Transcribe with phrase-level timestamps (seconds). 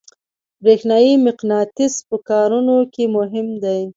[0.63, 3.79] برېښنایي مقناطیس په کارونو کې مهم دی.